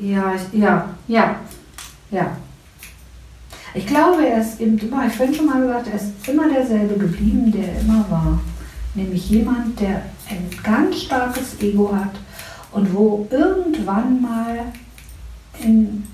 [0.00, 1.36] Ja, ja, ja,
[2.10, 2.36] ja.
[3.74, 6.94] Ich glaube, er ist eben immer, ich vorhin schon mal gesagt, er ist immer derselbe
[6.98, 8.40] geblieben, der er immer war.
[8.94, 12.14] Nämlich jemand, der ein ganz starkes Ego hat
[12.72, 14.72] und wo irgendwann mal
[15.62, 16.04] in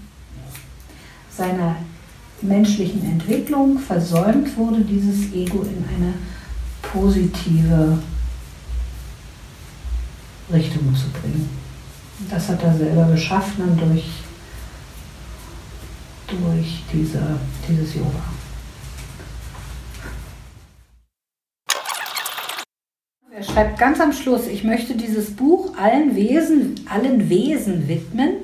[1.31, 1.77] seiner
[2.43, 6.15] menschlichen Entwicklung versäumt wurde, dieses Ego in eine
[6.83, 7.99] positive
[10.53, 11.49] Richtung zu bringen.
[12.31, 14.05] Das hat er selber geschaffen und durch,
[16.43, 18.23] durch diese, dieses Yoga.
[23.37, 28.35] Er schreibt ganz am Schluss, ich möchte dieses Buch allen Wesen, allen Wesen widmen,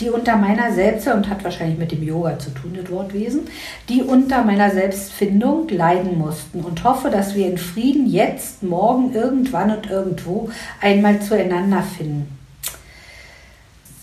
[0.00, 3.42] die unter meiner Selbst, und hat wahrscheinlich mit dem Yoga zu tun, das Wort Wesen,
[3.88, 9.70] die unter meiner Selbstfindung leiden mussten und hoffe, dass wir in Frieden jetzt, morgen, irgendwann
[9.70, 12.39] und irgendwo einmal zueinander finden.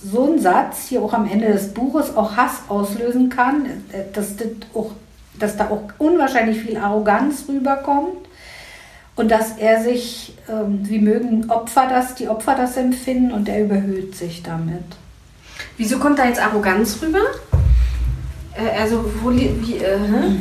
[0.09, 4.37] So ein Satz hier auch am Ende des Buches auch Hass auslösen kann, äh, dass,
[4.37, 4.91] das auch,
[5.39, 8.27] dass da auch unwahrscheinlich viel Arroganz rüberkommt
[9.15, 13.65] und dass er sich, ähm, wie mögen Opfer das, die Opfer das empfinden und er
[13.65, 14.85] überhöht sich damit.
[15.75, 17.19] Wieso kommt da jetzt Arroganz rüber?
[18.53, 20.35] Äh, also, wo, wie, äh, hä?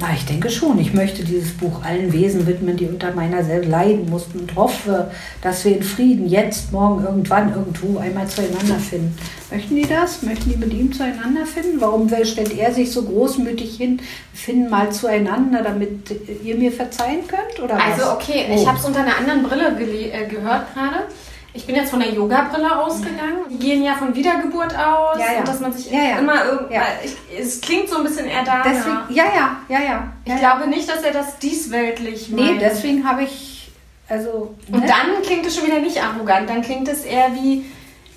[0.00, 0.78] Na, ich denke schon.
[0.78, 5.10] Ich möchte dieses Buch allen Wesen widmen, die unter meiner selbst leiden mussten und hoffe,
[5.42, 9.16] dass wir in Frieden jetzt, morgen, irgendwann, irgendwo einmal zueinander finden.
[9.50, 10.22] Möchten die das?
[10.22, 11.80] Möchten die mit ihm zueinander finden?
[11.80, 13.98] Warum stellt er sich so großmütig hin?
[14.32, 17.58] Wir finden mal zueinander, damit ihr mir verzeihen könnt?
[17.60, 17.98] Oder was?
[18.00, 18.54] Also, okay, Oh.
[18.54, 19.68] ich habe es unter einer anderen Brille
[20.12, 21.06] äh, gehört gerade.
[21.54, 23.38] Ich bin jetzt von der Yoga-Brille ausgegangen.
[23.50, 25.38] Die gehen ja von Wiedergeburt aus Ja, ja.
[25.40, 26.18] und dass man sich Ja, ja.
[26.18, 26.74] immer irgendwie.
[26.74, 26.82] Ja.
[27.02, 28.44] Ich, es klingt so ein bisschen eher.
[28.64, 30.12] Deswegen, ja, ja, ja, ja.
[30.24, 32.60] ich glaube nicht, dass er das diesweltlich Nee, meint.
[32.60, 33.70] deswegen habe ich,
[34.08, 34.54] also.
[34.70, 34.86] Und ne?
[34.86, 36.48] dann klingt es schon wieder nicht arrogant.
[36.50, 37.64] Dann klingt es eher wie,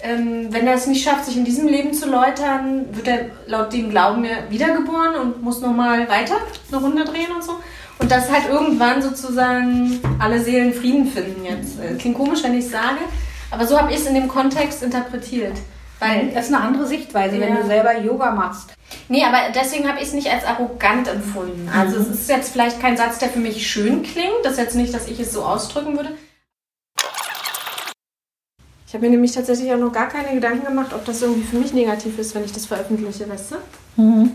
[0.04, 3.72] ähm, wenn er es nicht schafft, sich in diesem Leben zu läutern, wird er laut
[3.74, 6.36] dem Glauben ja wiedergeboren und muss nochmal weiter
[6.72, 7.54] eine Runde drehen und so.
[8.00, 11.80] Und dass halt irgendwann sozusagen alle Seelen Frieden finden jetzt.
[11.80, 12.98] Äh, Klingt komisch, wenn ich es sage,
[13.52, 15.54] aber so habe ich es in dem Kontext interpretiert.
[16.00, 17.62] Weil Das ist eine andere Sichtweise, wenn Ja.
[17.62, 18.74] du selber Yoga machst.
[19.08, 21.70] Nee, aber deswegen habe ich es nicht als arrogant empfunden.
[21.72, 22.02] Also mhm.
[22.02, 24.34] es ist jetzt vielleicht kein Satz, der für mich schön klingt.
[24.44, 26.10] Das ist jetzt nicht, dass ich es so ausdrücken würde.
[28.92, 31.56] Ich habe mir nämlich tatsächlich auch noch gar keine Gedanken gemacht, ob das irgendwie für
[31.56, 34.02] mich negativ ist, wenn ich das veröffentliche, weißt du?
[34.02, 34.32] Mhm.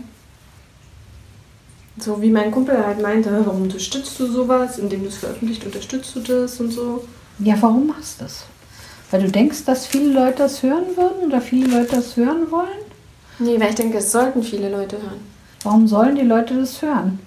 [1.99, 6.15] So wie mein Kumpel halt meinte, warum unterstützt du sowas, indem du es veröffentlicht, unterstützt
[6.15, 7.05] du das und so.
[7.37, 8.45] Ja, warum machst du das?
[9.11, 12.81] Weil du denkst, dass viele Leute das hören würden oder viele Leute das hören wollen?
[13.37, 15.21] Nee, weil ich denke, es sollten viele Leute hören.
[15.61, 17.19] Warum sollen die Leute das hören?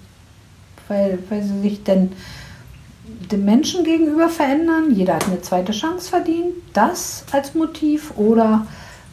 [0.89, 2.11] Weil, weil sie sich denn
[3.31, 4.91] dem Menschen gegenüber verändern.
[4.91, 6.55] Jeder hat eine zweite Chance verdient.
[6.73, 8.13] Das als Motiv.
[8.17, 8.67] Oder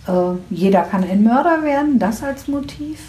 [0.06, 0.12] äh,
[0.50, 1.98] jeder kann ein Mörder werden.
[1.98, 3.00] Das als Motiv.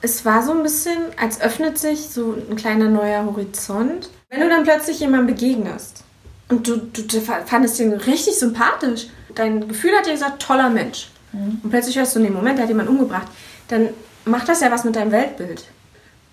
[0.00, 4.10] Es war so ein bisschen, als öffnet sich so ein kleiner neuer Horizont.
[4.30, 6.04] Wenn du dann plötzlich jemandem begegnest
[6.48, 11.08] und du, du, du fandest ihn richtig sympathisch, dein Gefühl hat dir gesagt, toller Mensch.
[11.32, 11.60] Mhm.
[11.62, 13.26] Und plötzlich hörst du, in dem Moment, der hat jemand umgebracht.
[13.68, 13.88] Dann
[14.24, 15.64] macht das ja was mit deinem Weltbild.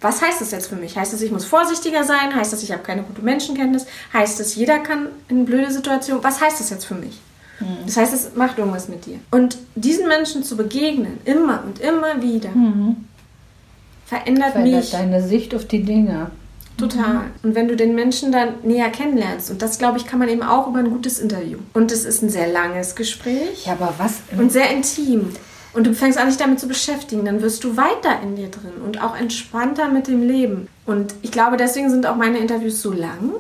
[0.02, 0.98] Was heißt das jetzt für mich?
[0.98, 2.36] Heißt das, ich muss vorsichtiger sein?
[2.36, 3.86] Heißt das, ich habe keine gute Menschenkenntnis?
[4.14, 6.24] Heißt das, jeder kann in blöde Situationen?
[6.24, 7.20] Was heißt das jetzt für mich?
[7.60, 7.86] Mhm.
[7.86, 9.20] Das heißt, es macht irgendwas mit dir.
[9.32, 13.06] Und diesen Menschen zu begegnen, immer und immer wieder, mhm.
[14.06, 14.92] verändert, verändert mich.
[14.92, 16.32] deine Sicht auf die Dinge.
[16.78, 17.14] Total.
[17.14, 17.32] Mhm.
[17.44, 20.44] Und wenn du den Menschen dann näher kennenlernst, und das glaube ich, kann man eben
[20.44, 21.60] auch über ein gutes Interview.
[21.74, 23.66] Und es ist ein sehr langes Gespräch.
[23.66, 24.16] Ja, aber was?
[24.38, 25.30] Und sehr intim.
[25.76, 28.82] Und du fängst an, dich damit zu beschäftigen, dann wirst du weiter in dir drin
[28.84, 30.70] und auch entspannter mit dem Leben.
[30.86, 33.32] Und ich glaube, deswegen sind auch meine Interviews so lang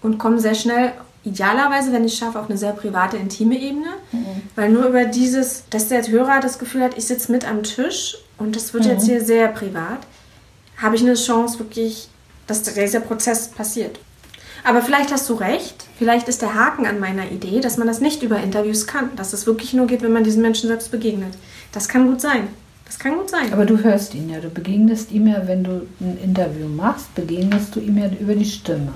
[0.00, 0.92] und kommen sehr schnell,
[1.24, 3.88] idealerweise, wenn ich es schaffe, auf eine sehr private, intime Ebene.
[4.12, 4.26] Mhm.
[4.56, 8.16] Weil nur über dieses, dass der Hörer das Gefühl hat, ich sitze mit am Tisch
[8.38, 8.90] und das wird mhm.
[8.90, 10.00] jetzt hier sehr privat,
[10.78, 12.08] habe ich eine Chance, wirklich
[12.46, 13.98] dass dieser Prozess passiert.
[14.64, 15.83] Aber vielleicht hast du recht.
[15.98, 19.14] Vielleicht ist der Haken an meiner Idee, dass man das nicht über Interviews kann.
[19.16, 21.34] Dass es wirklich nur geht, wenn man diesen Menschen selbst begegnet.
[21.72, 22.48] Das kann gut sein.
[22.84, 23.52] Das kann gut sein.
[23.52, 24.40] Aber du hörst ihn ja.
[24.40, 28.44] Du begegnest ihm ja, wenn du ein Interview machst, begegnest du ihm ja über die
[28.44, 28.92] Stimme.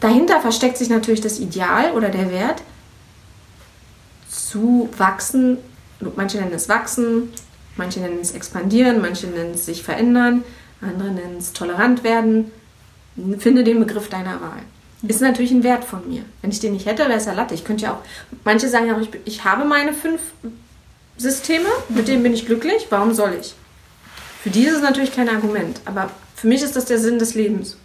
[0.00, 2.62] Dahinter versteckt sich natürlich das Ideal oder der Wert
[4.28, 5.58] zu wachsen.
[6.16, 7.30] Manche nennen es wachsen,
[7.76, 10.44] manche nennen es expandieren, manche nennen es sich verändern
[10.80, 12.50] andere nennen es tolerant werden.
[13.38, 14.62] Finde den Begriff deiner Wahl.
[15.06, 16.22] Ist natürlich ein Wert von mir.
[16.42, 17.54] Wenn ich den nicht hätte, wäre es ja Latte.
[17.54, 17.98] Ich könnte ja auch,
[18.44, 20.20] manche sagen ja auch, ich, ich habe meine fünf
[21.16, 23.54] Systeme, mit denen bin ich glücklich, warum soll ich?
[24.42, 27.34] Für die ist es natürlich kein Argument, aber für mich ist das der Sinn des
[27.34, 27.76] Lebens.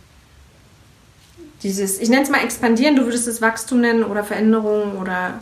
[1.62, 5.40] Dieses, ich nenne es mal expandieren, du würdest es Wachstum nennen oder Veränderung oder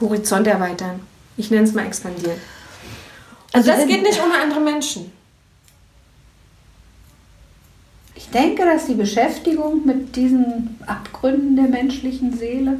[0.00, 1.00] Horizont erweitern.
[1.36, 2.40] Ich nenne es mal expandieren.
[3.52, 5.12] Also das geht nicht ohne andere Menschen.
[8.16, 12.78] Ich denke, dass die Beschäftigung mit diesen Abgründen der menschlichen Seele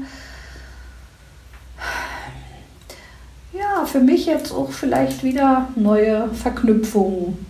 [3.52, 7.46] ja für mich jetzt auch vielleicht wieder neue Verknüpfungen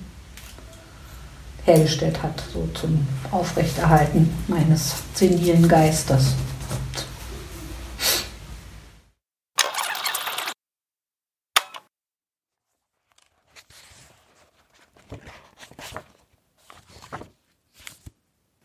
[1.65, 6.35] hergestellt hat, so zum Aufrechterhalten meines senilen Geistes.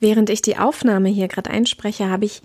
[0.02, 2.42] Während ich die Aufnahme hier gerade einspreche, habe ich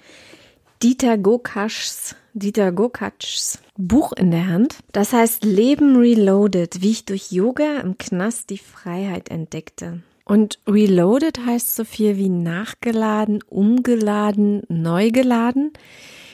[0.82, 4.76] Dieter Gokaschs, Dieter Gokatschs Buch in der Hand.
[4.92, 10.02] Das heißt Leben Reloaded, wie ich durch Yoga im Knast die Freiheit entdeckte.
[10.26, 15.72] Und Reloaded heißt so viel wie nachgeladen, umgeladen, neu geladen.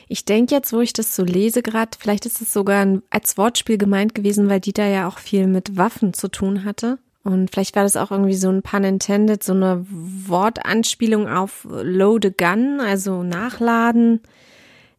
[0.08, 3.78] Ich denke jetzt, wo ich das so lese gerade, vielleicht ist es sogar als Wortspiel
[3.78, 6.98] gemeint gewesen, weil Dieter ja auch viel mit Waffen zu tun hatte.
[7.24, 12.28] Und vielleicht war das auch irgendwie so ein pun intended, so eine Wortanspielung auf Load
[12.28, 14.20] a Gun, also nachladen,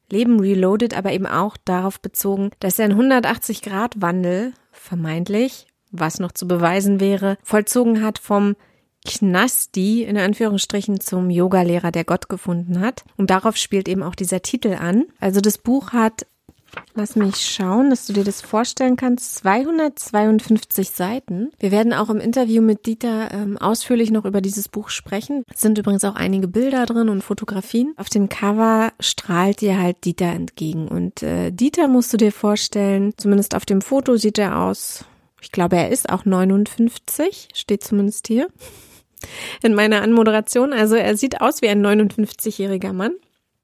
[0.09, 6.47] Leben reloaded, aber eben auch darauf bezogen, dass er einen 180-Grad-Wandel, vermeintlich, was noch zu
[6.47, 8.55] beweisen wäre, vollzogen hat vom
[9.05, 13.03] Knasti in Anführungsstrichen zum Yogalehrer, der Gott gefunden hat.
[13.17, 15.05] Und darauf spielt eben auch dieser Titel an.
[15.19, 16.25] Also das Buch hat
[16.95, 19.35] Lass mich schauen, dass du dir das vorstellen kannst.
[19.35, 21.51] 252 Seiten.
[21.59, 25.43] Wir werden auch im Interview mit Dieter ähm, ausführlich noch über dieses Buch sprechen.
[25.51, 27.93] Es sind übrigens auch einige Bilder drin und Fotografien.
[27.97, 30.87] Auf dem Cover strahlt dir halt Dieter entgegen.
[30.87, 35.05] Und äh, Dieter musst du dir vorstellen, zumindest auf dem Foto sieht er aus,
[35.41, 38.47] ich glaube, er ist auch 59, steht zumindest hier
[39.61, 40.73] in meiner Anmoderation.
[40.73, 43.13] Also er sieht aus wie ein 59-jähriger Mann.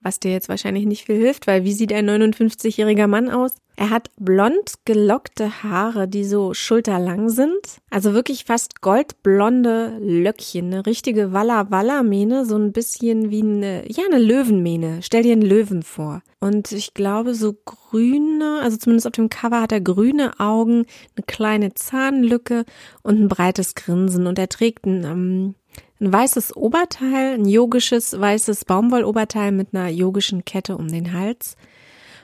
[0.01, 3.55] Was dir jetzt wahrscheinlich nicht viel hilft, weil wie sieht ein 59-jähriger Mann aus?
[3.75, 7.79] Er hat blond gelockte Haare, die so schulterlang sind.
[7.89, 13.89] Also wirklich fast goldblonde Löckchen, eine richtige Walla Walla Mähne, so ein bisschen wie eine,
[13.89, 14.99] ja, eine Löwenmähne.
[15.01, 16.21] Stell dir einen Löwen vor.
[16.41, 20.85] Und ich glaube, so grüne, also zumindest auf dem Cover hat er grüne Augen,
[21.15, 22.65] eine kleine Zahnlücke
[23.01, 24.27] und ein breites Grinsen.
[24.27, 25.55] Und er trägt ein, ähm,
[25.99, 31.57] ein weißes Oberteil, ein yogisches weißes Baumwolloberteil mit einer yogischen Kette um den Hals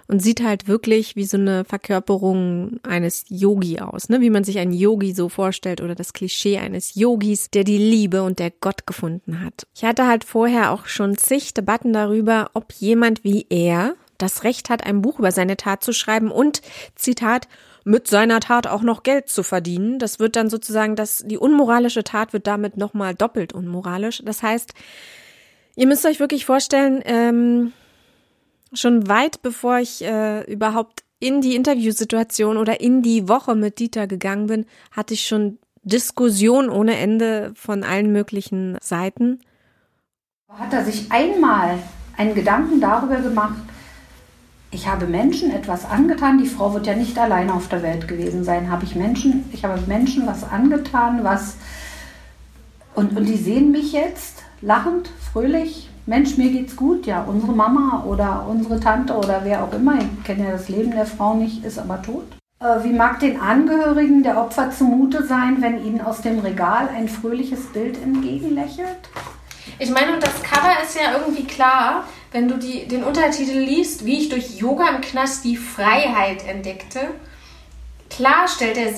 [0.07, 4.21] und sieht halt wirklich wie so eine Verkörperung eines Yogi aus, ne?
[4.21, 8.23] wie man sich einen Yogi so vorstellt oder das Klischee eines Yogis, der die Liebe
[8.23, 9.65] und der Gott gefunden hat.
[9.75, 14.69] Ich hatte halt vorher auch schon zig Debatten darüber, ob jemand wie er das Recht
[14.69, 16.61] hat, ein Buch über seine Tat zu schreiben und,
[16.95, 17.47] Zitat,
[17.85, 19.99] mit seiner Tat auch noch Geld zu verdienen.
[19.99, 24.21] Das wird dann sozusagen, dass die unmoralische Tat wird damit nochmal doppelt unmoralisch.
[24.25, 24.73] Das heißt,
[25.75, 27.73] ihr müsst euch wirklich vorstellen, ähm,
[28.73, 34.07] schon weit bevor ich äh, überhaupt in die Interviewsituation oder in die Woche mit Dieter
[34.07, 39.39] gegangen bin, hatte ich schon Diskussion ohne Ende von allen möglichen Seiten.
[40.49, 41.77] Hat er sich einmal
[42.17, 43.57] einen Gedanken darüber gemacht,
[44.71, 46.37] ich habe Menschen etwas angetan.
[46.37, 48.69] Die Frau wird ja nicht alleine auf der Welt gewesen sein.
[48.69, 51.55] Habe ich Menschen, ich habe Menschen was angetan, was
[52.95, 55.89] und, und die sehen mich jetzt lachend, fröhlich.
[56.05, 57.05] Mensch, mir geht's gut.
[57.05, 60.91] Ja, unsere Mama oder unsere Tante oder wer auch immer, ich kenne ja das Leben
[60.91, 62.25] der Frau nicht, ist aber tot.
[62.59, 67.09] Äh, wie mag den Angehörigen der Opfer zumute sein, wenn ihnen aus dem Regal ein
[67.09, 69.09] fröhliches Bild entgegenlächelt?
[69.77, 74.19] Ich meine, das Cover ist ja irgendwie klar wenn du die, den Untertitel liest, wie
[74.19, 76.99] ich durch Yoga im Knast die Freiheit entdeckte,
[78.09, 78.91] klar stellt er,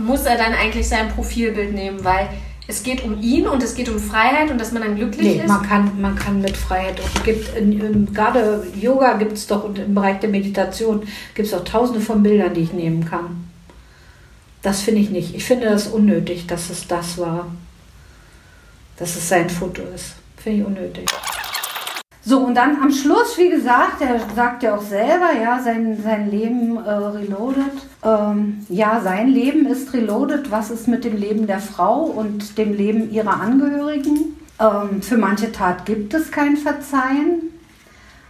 [0.00, 2.30] muss er dann eigentlich sein Profilbild nehmen, weil
[2.66, 5.42] es geht um ihn und es geht um Freiheit und dass man dann glücklich nee,
[5.42, 5.48] ist.
[5.48, 7.24] Man kann, man kann mit Freiheit auch.
[7.24, 11.02] Gibt in, in, gerade Yoga gibt es doch und im Bereich der Meditation
[11.34, 13.50] gibt es auch tausende von Bildern, die ich nehmen kann.
[14.62, 15.34] Das finde ich nicht.
[15.34, 17.48] Ich finde das unnötig, dass es das war.
[18.96, 20.14] Dass es sein Foto ist.
[20.38, 21.04] Finde ich unnötig.
[22.22, 26.30] So, und dann am Schluss, wie gesagt, er sagt ja auch selber, ja, sein, sein
[26.30, 27.72] Leben äh, reloaded.
[28.02, 30.50] Ähm, ja, sein Leben ist reloaded.
[30.50, 34.36] Was ist mit dem Leben der Frau und dem Leben ihrer Angehörigen?
[34.58, 37.50] Ähm, für manche Tat gibt es kein Verzeihen.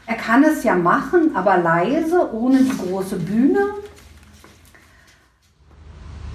[0.06, 3.60] Er kann es ja machen, aber leise, ohne die große Bühne.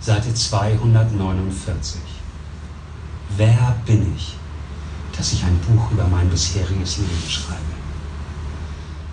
[0.01, 2.01] Seite 249.
[3.37, 4.37] Wer bin ich?
[5.17, 7.61] Dass ich ein Buch über mein bisheriges Leben schreibe?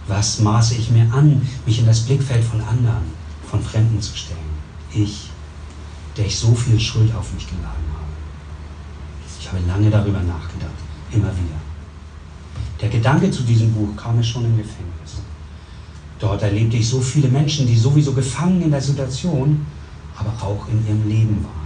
[0.09, 3.05] Was maße ich mir an, mich in das Blickfeld von anderen,
[3.49, 4.41] von Fremden zu stellen?
[4.93, 5.31] Ich,
[6.17, 8.13] der ich so viel Schuld auf mich geladen habe.
[9.41, 10.73] Ich habe lange darüber nachgedacht,
[11.13, 11.61] immer wieder.
[12.81, 15.23] Der Gedanke zu diesem Buch kam mir schon im Gefängnis.
[16.19, 19.65] Dort erlebte ich so viele Menschen, die sowieso gefangen in der Situation,
[20.17, 21.62] aber auch in ihrem Leben waren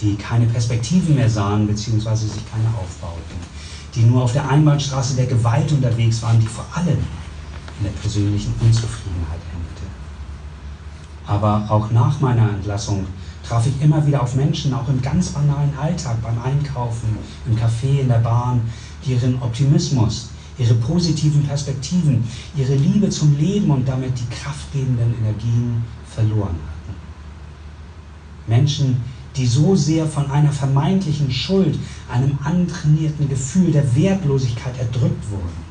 [0.00, 2.14] die keine Perspektiven mehr sahen bzw.
[2.14, 3.36] sich keine aufbauten,
[3.94, 6.98] die nur auf der Einbahnstraße der Gewalt unterwegs waren, die vor allem
[7.78, 9.86] in der persönlichen Unzufriedenheit endete.
[11.26, 13.06] Aber auch nach meiner Entlassung
[13.46, 18.00] traf ich immer wieder auf Menschen, auch im ganz banalen Alltag, beim Einkaufen, im Café,
[18.00, 18.60] in der Bahn,
[19.04, 22.24] die ihren Optimismus, ihre positiven Perspektiven,
[22.56, 25.82] ihre Liebe zum Leben und damit die kraftgebenden Energien
[26.14, 26.96] verloren hatten.
[28.46, 31.78] Menschen, die so sehr von einer vermeintlichen Schuld,
[32.10, 35.68] einem antrainierten Gefühl der Wertlosigkeit erdrückt wurden.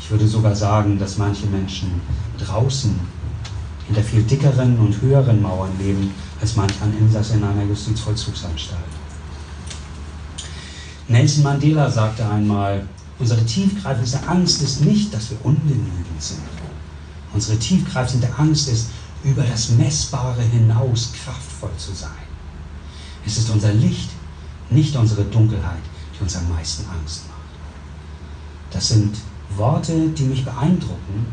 [0.00, 2.00] Ich würde sogar sagen, dass manche Menschen
[2.38, 2.94] draußen
[3.86, 8.80] hinter viel dickeren und höheren Mauern leben als manch ein Insass in einer Justizvollzugsanstalt.
[11.08, 12.86] Nelson Mandela sagte einmal,
[13.18, 16.40] unsere tiefgreifendste Angst ist nicht, dass wir ungenügend sind.
[17.32, 18.88] Unsere tiefgreifende Angst ist,
[19.24, 22.10] über das Messbare hinaus kraftvoll zu sein.
[23.24, 24.10] Es ist unser Licht,
[24.70, 25.82] nicht unsere Dunkelheit,
[26.14, 27.36] die uns am meisten Angst macht.
[28.70, 29.16] Das sind
[29.56, 31.26] Worte, die mich beeindrucken,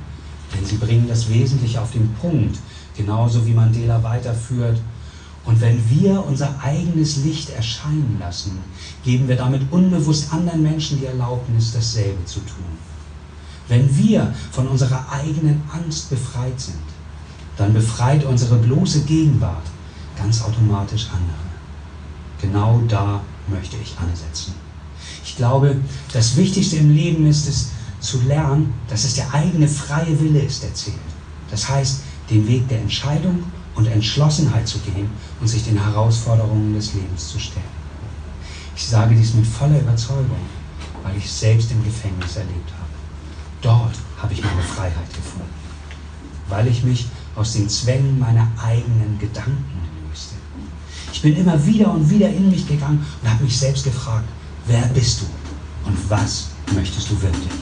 [0.56, 2.58] denn sie bringen das Wesentliche auf den Punkt,
[2.96, 4.80] genauso wie Mandela weiterführt.
[5.46, 8.60] Und wenn wir unser eigenes Licht erscheinen lassen,
[9.04, 12.64] geben wir damit unbewusst anderen Menschen die Erlaubnis, dasselbe zu tun.
[13.68, 16.93] Wenn wir von unserer eigenen Angst befreit sind,
[17.58, 19.64] dann befreit unsere bloße Gegenwart
[20.18, 21.44] ganz automatisch andere.
[22.42, 24.54] Genau da möchte ich ansetzen.
[25.24, 25.78] Ich glaube,
[26.12, 30.64] das Wichtigste im Leben ist es zu lernen, dass es der eigene freie Wille ist,
[30.64, 30.98] der zählt.
[31.50, 33.44] Das heißt, den Weg der Entscheidung
[33.76, 35.10] und Entschlossenheit zu gehen
[35.40, 37.84] und sich den Herausforderungen des Lebens zu stellen.
[38.76, 40.40] Ich sage dies mit voller Überzeugung,
[41.04, 42.84] weil ich es selbst im Gefängnis erlebt habe.
[43.62, 45.54] Dort habe ich meine Freiheit gefunden,
[46.50, 49.66] weil ich mich aus den Zwängen meiner eigenen Gedanken
[50.08, 50.36] löste.
[51.12, 54.28] Ich bin immer wieder und wieder in mich gegangen und habe mich selbst gefragt,
[54.68, 55.26] wer bist du
[55.88, 57.54] und was möchtest du wirklich?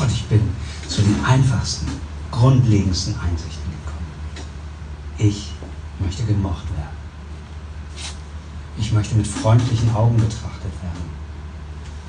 [0.00, 0.40] Und ich bin
[0.88, 1.86] zu den einfachsten,
[2.30, 4.06] grundlegendsten Einsichten gekommen.
[5.18, 5.52] Ich
[6.00, 6.94] möchte gemocht werden.
[8.76, 11.14] Ich möchte mit freundlichen Augen betrachtet werden.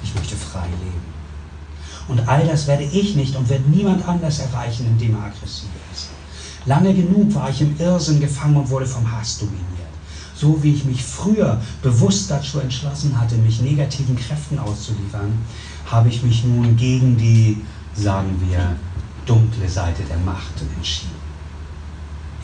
[0.04, 1.16] Ich möchte frei leben.
[2.08, 5.85] Und all das werde ich nicht und wird niemand anders erreichen, indem er aggressiv ist.
[6.66, 9.64] Lange genug war ich im Irrsinn gefangen und wurde vom Hass dominiert.
[10.36, 15.32] So wie ich mich früher bewusst dazu entschlossen hatte, mich negativen Kräften auszuliefern,
[15.86, 17.62] habe ich mich nun gegen die,
[17.94, 18.76] sagen wir,
[19.26, 21.16] dunkle Seite der Macht entschieden.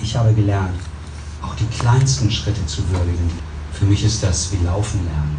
[0.01, 0.80] Ich habe gelernt,
[1.41, 3.30] auch die kleinsten Schritte zu würdigen.
[3.74, 5.38] Für mich ist das wie Laufen lernen.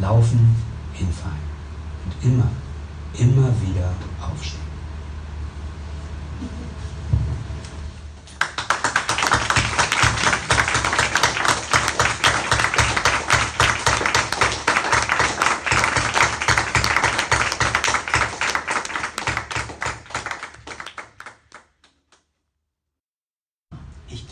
[0.00, 0.56] Laufen,
[0.94, 1.36] hinfallen
[2.04, 2.48] und immer
[3.18, 4.61] immer wieder aufstehen.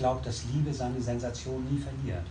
[0.01, 2.25] Glaube, dass Liebe seine Sensation nie verliert.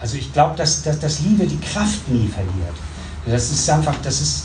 [0.00, 2.76] Also ich glaube, dass, dass, dass Liebe die Kraft nie verliert.
[3.26, 4.44] Das ist einfach, das ist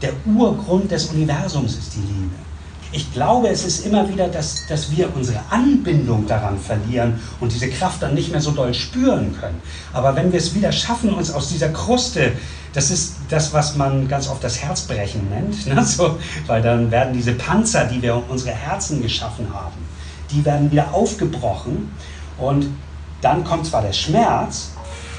[0.00, 2.34] der Urgrund des Universums ist die Liebe.
[2.94, 7.68] Ich glaube, es ist immer wieder, dass, dass wir unsere Anbindung daran verlieren und diese
[7.70, 9.60] Kraft dann nicht mehr so doll spüren können.
[9.92, 12.32] Aber wenn wir es wieder schaffen, uns aus dieser Kruste,
[12.74, 15.84] das ist das, was man ganz oft das Herzbrechen nennt, ne?
[15.84, 19.76] so, weil dann werden diese Panzer, die wir um unsere Herzen geschaffen haben,
[20.30, 21.90] die werden wieder aufgebrochen
[22.38, 22.66] und
[23.20, 24.72] dann kommt zwar der Schmerz,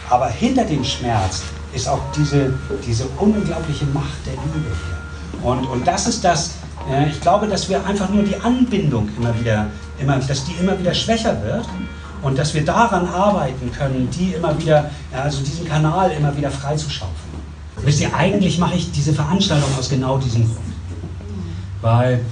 [0.10, 1.44] aber hinter dem Schmerz
[1.74, 2.54] ist auch diese,
[2.86, 5.50] diese unglaubliche Macht der Liebe hier.
[5.50, 6.56] Und, und das ist das,
[6.92, 9.68] äh, ich glaube, dass wir einfach nur die Anbindung immer wieder,
[10.00, 11.66] immer, dass die immer wieder schwächer wird
[12.22, 17.23] und dass wir daran arbeiten können, die immer wieder, also diesen Kanal immer wieder freizuschaufeln.
[17.84, 20.60] Wisst ihr, eigentlich mache ich diese Veranstaltung aus genau diesem Grund.
[21.82, 22.24] Weil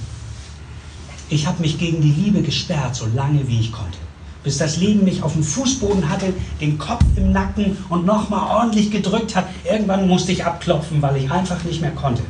[1.28, 3.98] ich habe mich gegen die Liebe gesperrt, so lange wie ich konnte
[4.42, 8.90] bis das Leben mich auf dem Fußboden hatte, den Kopf im Nacken und nochmal ordentlich
[8.90, 9.46] gedrückt hat.
[9.64, 12.22] Irgendwann musste ich abklopfen, weil ich einfach nicht mehr konnte.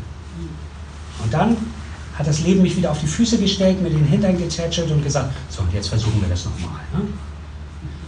[1.22, 1.56] Und dann
[2.18, 5.32] hat das Leben mich wieder auf die Füße gestellt, mir den Hintern getätschelt und gesagt,
[5.48, 6.80] so, und jetzt versuchen wir das nochmal.
[6.92, 7.08] Ne?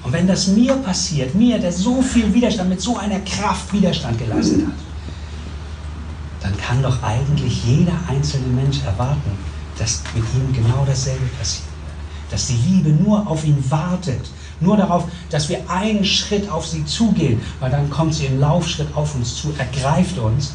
[0.03, 4.19] Und wenn das mir passiert, mir, der so viel Widerstand, mit so einer Kraft Widerstand
[4.19, 4.75] geleistet hat,
[6.67, 9.39] kann doch eigentlich jeder einzelne Mensch erwarten,
[9.79, 11.75] dass mit ihm genau dasselbe passiert
[12.31, 14.29] dass die Liebe nur auf ihn wartet,
[14.61, 18.89] nur darauf, dass wir einen Schritt auf sie zugehen, weil dann kommt sie im Laufschritt
[18.97, 20.53] auf uns zu, ergreift uns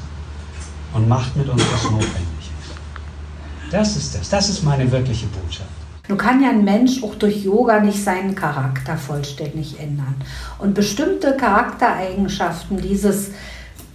[0.93, 3.71] und macht mit uns was notwendig ist.
[3.71, 5.69] Das ist das, das ist meine wirkliche Botschaft.
[6.07, 10.15] Du kann ja ein Mensch auch durch Yoga nicht seinen Charakter vollständig ändern.
[10.57, 13.29] Und bestimmte Charaktereigenschaften, dieses,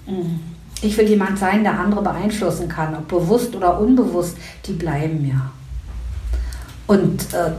[0.06, 0.40] hm,
[0.84, 5.50] ich will jemand sein, der andere beeinflussen kann, ob bewusst oder unbewusst, die bleiben ja.
[6.86, 7.52] Und äh,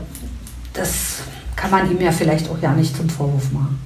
[0.72, 1.18] das
[1.56, 3.80] kann man ihm ja vielleicht auch ja nicht zum Vorwurf machen.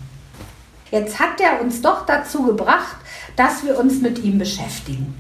[0.91, 2.97] Jetzt hat er uns doch dazu gebracht,
[3.37, 5.15] dass wir uns mit ihm beschäftigen.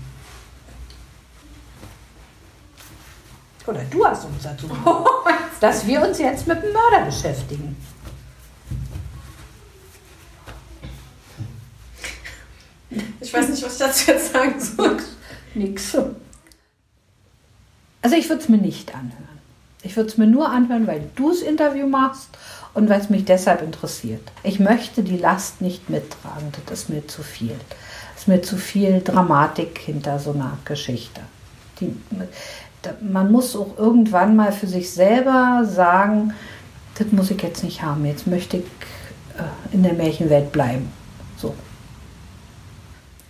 [3.66, 5.06] Oder du hast uns dazu gebracht,
[5.60, 7.76] dass wir uns jetzt mit dem Mörder beschäftigen.
[13.20, 14.96] Ich weiß nicht, was ich dazu jetzt sagen soll.
[15.54, 15.96] Nix.
[18.02, 19.30] Also ich würde es mir nicht anhören.
[19.82, 22.28] Ich würde es mir nur anhören, weil du das Interview machst
[22.74, 24.22] und weil es mich deshalb interessiert.
[24.42, 27.56] Ich möchte die Last nicht mittragen, das ist mir zu viel.
[28.14, 31.22] Das ist mir zu viel Dramatik hinter so einer Geschichte.
[31.80, 31.94] Die,
[33.00, 36.34] man muss auch irgendwann mal für sich selber sagen,
[36.96, 38.64] das muss ich jetzt nicht haben, jetzt möchte ich
[39.38, 40.92] äh, in der Märchenwelt bleiben.